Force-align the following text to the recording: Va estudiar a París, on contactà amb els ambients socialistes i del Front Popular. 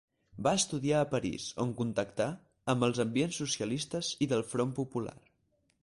Va 0.45 0.53
estudiar 0.59 1.01
a 1.03 1.07
París, 1.11 1.45
on 1.65 1.75
contactà 1.83 2.27
amb 2.75 2.87
els 2.91 3.05
ambients 3.07 3.41
socialistes 3.45 4.13
i 4.27 4.33
del 4.33 4.47
Front 4.55 4.77
Popular. 4.83 5.17